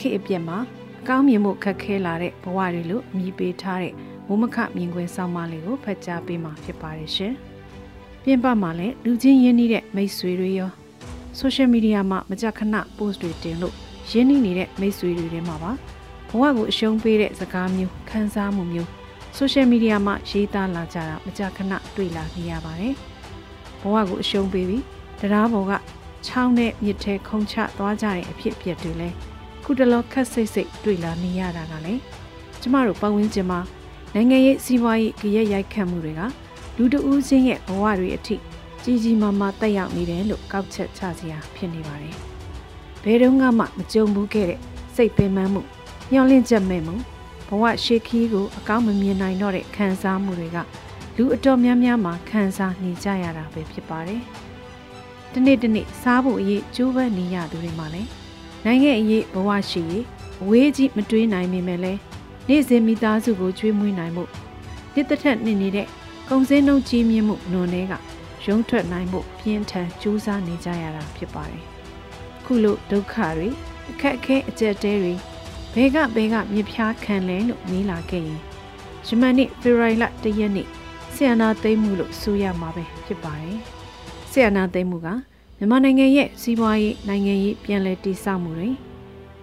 [0.00, 0.58] ခေတ်အပြက်မှာ
[1.00, 3.94] အကောင်းမြင်မှုခက်ခဲလာတဲ့ဘဝတွေလို့မြည်ပေးထားတဲ့
[4.26, 7.34] မိုးမခမြင်ကွင်းဆောင်မလေးကိုဖတ်ကြားပေးမှာဖြစ်ပါတယ်ရှင်။
[8.24, 10.70] ပြင်ပမှာလည်းလူချင်းရင်းနှီးတဲ့မိတ်ဆွေတွေရော
[11.38, 13.74] ဆိုရှယ်မီဒီယာမှာမကြခဏ post တွေတင်လို့
[14.10, 15.72] ရင်းနှီးနေတဲ့မိတ်ဆွေတွေထဲမှာပါ
[16.28, 18.88] ဘဝကိုအရှုံးပေးတဲ့စကားမျိုးခန်းစားမှုမျိုး
[19.36, 22.94] ဆိုရှယ်မီဒီယာမှာရေးသားလာကြတာမကြခဏတွေ့လာနေရပါတယ်။
[23.80, 24.84] ဘဝကိုအရှုံးပေးပြီး
[25.20, 25.72] တရားပေါ်က
[26.26, 29.16] ချောင်းနဲ့မြစ်ထဲခုံချသွားကြတဲ့အဖြစ်အပျက်တွေလည်း
[29.72, 32.00] ခုတလောခက်စိတ်စိတ်တွေ့လာနေရတာကလည်း
[32.60, 33.60] ကျမတို့ပတ်ဝန်းကျင်မှာ
[34.14, 36.20] နိုင်ငံရေးစီးပွားရေးကြရက်ရိုက်ခတ်မှုတွေက
[36.76, 38.36] လူတဦးချင်းရဲ့ဘဝတွေအထိ
[38.82, 42.14] ကြီးကြီးမားမားတက်ရောက်နေတယ်လို့ကောက်ချက်ချစရာဖြစ်နေပါတယ်။
[43.02, 44.60] ဘယ်တော့မှမကြုံဘူးခဲ့တဲ့
[44.94, 45.62] စိတ်ပင်ပန်းမှု
[46.12, 46.94] ညှော်လင့်ချက်မဲ့မှု
[47.48, 50.58] ဘဝရှေးခီးကိုအကောင်းမမြင်နိုင်တော့တဲ့ခံစားမှုတွေက
[51.16, 54.20] လူအတော်များများမှာခံစားနေကြရတာပဲဖြစ်ပါတယ်။
[55.32, 58.19] ဒီနေ့ဒီနေ့စားဖို့အရေးကြိုးပမ်းနေရသူတွေမှာလည်း
[58.64, 60.04] နိုင်ငံအရေးဘဝရှိရေး
[60.42, 61.92] အဝေးကြီးမတွေးနိုင်မိမယ်လဲ
[62.48, 64.24] နေ့စဉ်မိသားစုကိုကျွေးမွေးနိုင်မှု
[64.94, 65.86] နှစ်သက်ထက်နေနေတဲ့
[66.28, 67.94] ကုန်စည်နှုန်းကြီးမြင့်မှုနွန်တွေက
[68.46, 71.64] ရုံးထွက်နိုင်မှုပြင်းထန်ကြိုးစားနေကြရတာဖြစ်ပါတယ်။
[72.44, 73.48] ခုလိုဒုက္ခတွေ
[73.90, 75.14] အခက်အခဲအကျက်တဲတွေ
[75.74, 78.40] ဘဲကဘဲကမြစ်ဖျားခံလဲလို့မေးလာခဲ့ရင်
[79.06, 80.68] ယမန်နေ့ဖေရိုင်လတရက်နေ့
[81.14, 83.58] ဆီယနာသိမ်းမှုလို့ဆိုရမှာပဲဖြစ်ပါတယ်။
[84.30, 85.08] ဆီယနာသိမ်းမှုက
[85.60, 88.70] မြန်မာနိုင်ငံရဲ့စီးပွားရေးနိုင်ငံရေးပြန်လည်တည်ဆောက်မှုတွေ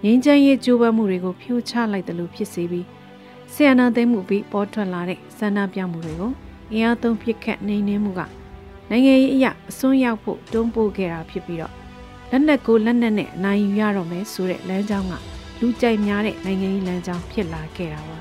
[0.03, 2.85] ငင်းချမ်းရေးကြိုးပမ်းမှုတွေကိုဖြိုချလိုက်တယ်လို့ဖြစ်စေပြီး
[3.53, 6.31] ဆီယနာသိမ်းမှုပြီးပေါ်ထွက်လာတဲ့ဆန္ဒပြမှုတွေကို
[6.71, 8.21] အင်အားသုံးပြစ်ခတ်နှိမ်နင်းမှုက
[8.89, 11.73] နိုင်ငံရေးအရာအစွန်းရောက်ဖို့တွန်းပို့ခဲ့တာဖြစ်ပြီးတော့
[12.31, 15.13] လက်နက်ကိုလက်နက်နဲ့အနိုင်ယူရတော့မယ်ဆိုတဲ့လမ်းကြောင်းက
[15.59, 18.17] လူကြိုက်များတဲ့နိုင်ငံရေးလမ်းကြောင်းဖြစ်လာခဲ့တာပါ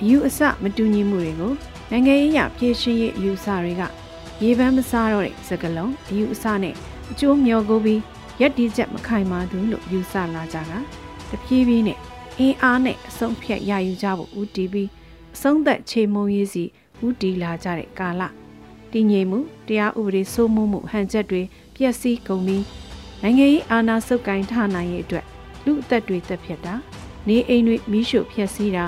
[0.00, 1.52] အယူအဆမတူညီမှုတွေကို
[1.90, 3.82] နိုင်ငံရေးရဖြည့်ရှင်းရေးအယူအဆတွေက
[4.42, 6.74] ရေပန်းမစားတော့တဲ့စကလုံးအယူအဆနဲ့
[7.10, 8.00] အကျိုးမျောကိုပြီး
[8.40, 10.78] ရက်တီချက်မခိုင်မာသူလို့ယူဆလာကြတာ
[11.30, 11.98] တပြေးပြေးနဲ့
[12.38, 14.88] အင်းအားနဲ့အဆုံးဖြတ်ရယူကြဖို့ဦးတည်ပြီး
[15.34, 16.64] အဆုံးသက်ချေမုံရေးစီ
[17.04, 18.22] ဦးတည်လာကြတဲ့ကာလ
[18.92, 19.38] တည်ငြိမ်မှု
[19.68, 21.42] တရားဥပဒေစိုးမိုးမှုဟန်ချက်တွေ
[21.76, 22.64] ပျက်စီးကုန်ပြီး
[23.22, 25.24] နိုင်ငံရေးအာဏာစုပ်ကိုင်ထနိုင်ရေးအတွက်
[25.64, 26.74] လူအသက်တွေတက်ဖြစ်တာ
[27.28, 28.84] နေအိမ်တွေမိရှုဖျက်ဆီးတာ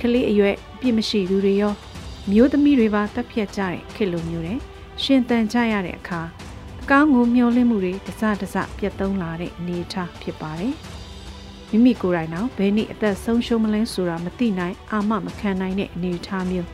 [0.00, 1.74] ကလေးအရွယ်ပြစ်မရှိသူတွေရော
[2.30, 4.58] မျိုးသမီးတွေပါတက်ဖြတ်ကြတဲ့ခေတ်လိုမျိုးတဲ့
[5.02, 6.20] ရှင်တန်ကြရတဲ့အခါ
[6.82, 10.74] အကောင်းကိုမျှော်လင့်မှုတွေတစတစပြတ်သုံးလာတဲ့အနေအထားဖြစ်ပါတယ်။
[11.70, 16.68] မိမိကိုယ်တိုင်တော့ဘယ်နည်းအသက်ဆုံးရှုံးမလဲဆိုတာမသိနိုင်အာမမခံနိုင်တဲ့အနေအထားမျိုး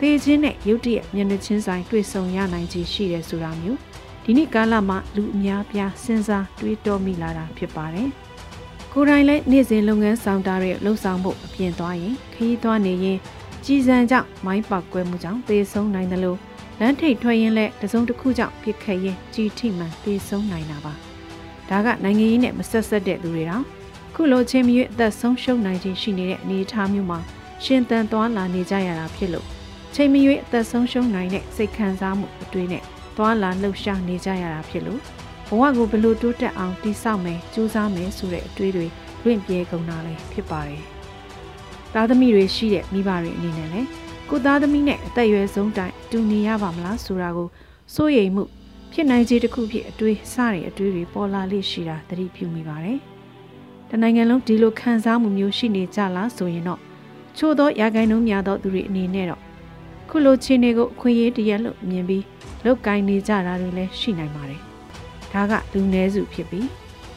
[0.00, 3.78] သေခြင်းနဲ့ရုတ်တရက်မျက်နှာချင်းဆိုင်တွေ့ဆုံရနိုင်ခြင်းရှိတယ်ဆိုတာမျိုး
[4.24, 8.08] ဒီနေ့ကာလမှာလူအများပြားစဉ်းစားတွေးတောမိလာတာဖြစ်ပါတယ်။
[8.92, 13.18] ကိုယ်တိုင်လည်းနေ့စဉ်လုပ်ငန်းဆောင်တာတွေလှုပ်ဆောင်ဖို့အပြင်သွားရင်ခရီးသွားနေရင်
[13.64, 16.38] ကြည်စံကြောင့်မိုင်းပေါက်ကွဲမှုကြောင့်သေဆုံးနိုင်တယ်လို့
[16.80, 20.92] လမ်းထိပ်ထွက်ရင်လည်းတစုံတစ်ခုကြောင့်ပြစ်ခတ်ရင်ကြီးထိမှန်သေဆုံးနိုင်တာပါ
[21.70, 23.64] ဒါကနိုင်ငံရေးနဲ့မဆက်ဆက်တဲ့သူတွေတောင်
[24.14, 27.20] ခုလိုချင်းမြွေအသက်ဆုံးရှုံးနိုင်ခြင်းရှိနေတဲ့အနေအထားမျိုးမှာ
[27.64, 29.46] ရှင်သန်သွားလာနေကြရတာဖြစ်လို့
[29.94, 32.82] ချိန်မရွေးအသက်ဆုံးရှုံးနိုင်တဲ့စိတ်ခံစားမှုအတွေ့နဲ့
[33.16, 35.00] သွားလာလှုပ်ရှားနေကြရတာဖြစ်လို့
[35.48, 38.86] ဘဝကိုဘယ်လိုတိုးတက်အောင်တည်ဆောက်မယ်ကြိုးစားမယ်ဆိုတဲ့အတွေ့တွေ
[39.22, 40.82] လွင့်ပြေကုန်တာလည်းဖြစ်ပါတယ်။
[41.94, 43.88] သားသမီးတွေရှိတဲ့မိဘတွေအနေနဲ့လည်း
[44.30, 47.48] ကိုသားသမီးနဲ့အသက်အရွယ်ဆုံးတိုင် တူနေရပါမလားဆိုတာကို
[47.94, 48.44] စိုးရိမ်မှု
[48.92, 52.98] ဖြစ်နိုင်ခြေတစ်ခုဖြစ်အတွေးစတဲ့အတွေးတွေပေါ်လာလိရှိတာသတိပြုမိပါတယ်။
[53.90, 56.80] တနိုင်ငံလုံးဒီလိုခံစားမှုမျိုးရှိနေကြလားဆိုရင်တော့
[57.36, 59.40] ချို့သောရာဂိုင်းနှုန်းများသောသူတွေအနေနဲ့တော့
[60.08, 62.24] ခုလိုခြေနေကိုအခွင့်အရေးတရက်လို့မြင်ပြီး
[62.64, 64.60] လုတ်ကင်နေကြတာတွေလည်းရှိနိုင်ပါတယ်။
[65.32, 66.68] ဒါကလူနည်းစုဖြစ်ပြီး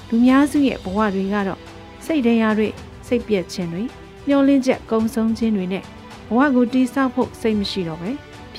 [0.07, 1.59] လူများစုရဲ့ဘဝတွေကတော့
[2.05, 2.67] စိတ်တရားတွေ
[3.07, 3.83] စိတ်ပြက်ခြင်းတွေ
[4.27, 5.83] မျောလင်းချက်ကုံဆုံးခြင်းတွေနဲ့
[6.27, 8.09] ဘဝကိုတိဆောက်ဖို့စိတ်မရှိတော့ပဲ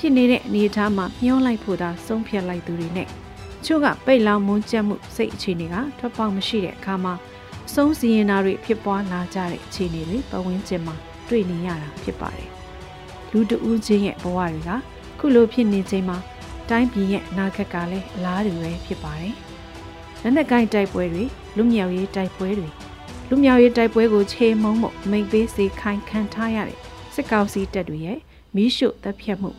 [0.03, 3.07] ဖြစ်နေတဲ့အနေအထားမှာမျောလိုက်ဖို့သာဆုံးဖြတ်လိုက်သူတွေနဲ့
[3.65, 7.13] ချို့ကပိတ်လောင်မွန်းကျက်မှုစိတ်အခြေအနေကထွက်ပေါက်မရှိတဲ့အခါမှာ
[7.67, 10.95] အဆုံးစီရင်တာတွေဖြစ်ပွားလာကြတဲ့အခြေအနေတွေပဝန်းကျင်မှာ
[11.29, 12.49] တွေ့နေရတာဖြစ်ပါတယ်
[13.31, 14.71] လူတဦးချင်းရဲ့ဘဝတွေက
[15.19, 16.17] ခုလိုဖြစ်နေချိန်မှာ
[16.69, 19.35] တိုင်းပြည်ရဲ့အနာဂတ်ကလည်းအလားတူပဲဖြစ်ပါတယ်
[20.21, 21.23] လက်နက်ကိုင်းတိုက်ပွဲတွေ
[21.57, 22.69] လူမြောက်ရေးတိုက်ပွဲတွေ
[23.29, 26.79] လူမြောက်ရေးတိုက်ပွဲကိုခြေမုံမမိတ်ပေးစေခိုင်းခံထားရတဲ့
[27.13, 28.19] စစ်ကောင်စီတပ်တွေရဲ့
[28.55, 29.51] မီးရှို့တပ်ဖြတ်မှု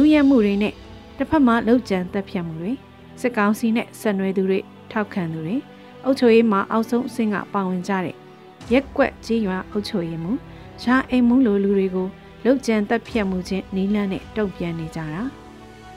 [0.00, 0.74] လူရဲမှုတွေနဲ့
[1.18, 2.72] တစ်ဖက်မှာလောက်ကျန်တပ်ဖြတ်မှုတွေ
[3.20, 4.58] စစ်ကောင်စီနဲ့ဆက်နွယ်သူတွေ
[4.90, 5.56] ထောက်ခံသူတွေ
[6.04, 8.16] အုပ်ချုပ်ရေးမှာအောက်ဆုံးအဆင့်ကပါဝင်ကြတဲ့
[8.72, 10.32] ရက်ကွက်ကြီးရွာအုပ်ချုပ်ရေးမှု
[10.84, 12.08] ရာအိမ်မှုလိုလူတွေကို
[12.44, 15.22] လောက်ကျန်တပ်ဖြတ်မှုချင်းနီးလန်းနဲ့တုံ့ပြန်နေကြတာ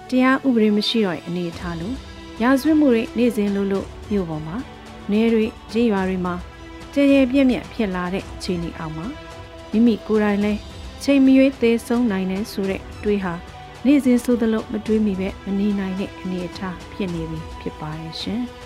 [0.09, 1.95] တရားဥပဒေမရှိတော့တဲ့အနေအထားလို့
[2.41, 4.55] ရာဇဝတ်မှုတွေနေ့စဉ်လို့လို့မြို့ပေါ်မှာ
[5.11, 6.33] နေတွေကြီးရွာတွေမှာ
[6.93, 9.05] ကြဲကြဲပြက်ပြက်ဖြစ်လာတဲ့အခြေအနေအောက်မှာ
[9.71, 10.53] မိမိကိုယ်တိုင်လဲ
[11.03, 13.33] ချိန်မရွေးသေးဆုံးနိုင်တယ်ဆိုတဲ့အတွေးဟာ
[13.85, 18.41] နေ့စဉ်ဆိုသလိုမတွေးမိပဲမနေနိုင်တဲ့အနေအထားဖြစ်နေပြီဖြစ်ပါရဲ့ရှင်။